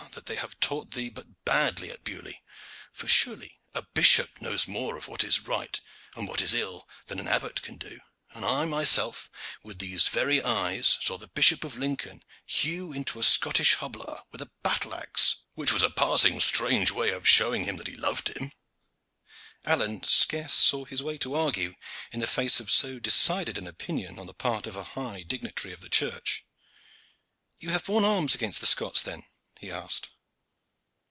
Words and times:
that 0.13 0.25
they 0.25 0.35
have 0.35 0.59
taught 0.59 0.91
thee 0.91 1.09
but 1.09 1.43
badly 1.45 1.89
at 1.89 2.03
Beaulieu, 2.03 2.33
for 2.91 3.07
surely 3.07 3.51
a 3.73 3.81
bishop 3.93 4.41
knows 4.41 4.67
more 4.67 4.97
of 4.97 5.07
what 5.07 5.23
is 5.23 5.47
right 5.47 5.79
and 6.17 6.27
what 6.27 6.41
is 6.41 6.53
ill 6.53 6.85
than 7.07 7.17
an 7.19 7.27
abbot 7.29 7.61
can 7.61 7.77
do, 7.77 7.99
and 8.31 8.43
I 8.45 8.65
myself 8.65 9.29
with 9.63 9.79
these 9.79 10.09
very 10.09 10.41
eyes 10.41 10.97
saw 11.01 11.17
the 11.17 11.29
Bishop 11.29 11.63
of 11.63 11.77
Lincoln 11.77 12.23
hew 12.45 12.91
into 12.93 13.19
a 13.19 13.23
Scottish 13.23 13.75
hobeler 13.75 14.23
with 14.33 14.41
a 14.41 14.51
battle 14.63 14.93
axe, 14.93 15.37
which 15.53 15.71
was 15.73 15.81
a 15.83 15.89
passing 15.89 16.39
strange 16.41 16.91
way 16.91 17.11
of 17.11 17.25
showing 17.27 17.63
him 17.63 17.77
that 17.77 17.87
he 17.87 17.95
loved 17.95 18.29
him." 18.35 18.51
Alleyne 19.65 20.03
scarce 20.03 20.53
saw 20.53 20.83
his 20.85 21.01
way 21.01 21.17
to 21.19 21.35
argue 21.35 21.75
in 22.11 22.19
the 22.19 22.27
face 22.27 22.59
of 22.59 22.69
so 22.69 22.99
decided 22.99 23.57
an 23.57 23.65
opinion 23.67 24.19
on 24.19 24.27
the 24.27 24.33
part 24.33 24.67
of 24.67 24.75
a 24.75 24.83
high 24.95 25.23
dignitary 25.23 25.73
of 25.73 25.79
the 25.81 25.89
Church. 25.89 26.45
"You 27.57 27.69
have 27.71 27.85
borne 27.85 28.03
arms 28.05 28.35
against 28.35 28.59
the 28.59 28.67
Scots, 28.67 29.01
then?" 29.01 29.23
he 29.59 29.69
asked. 29.69 30.09